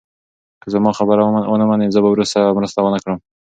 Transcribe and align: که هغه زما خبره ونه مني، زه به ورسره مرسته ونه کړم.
که 0.61 0.63
هغه 0.65 0.69
زما 0.75 0.91
خبره 0.99 1.21
ونه 1.51 1.65
مني، 1.69 1.87
زه 1.95 1.99
به 2.03 2.09
ورسره 2.11 2.55
مرسته 2.57 2.79
ونه 2.81 2.99
کړم. 3.03 3.19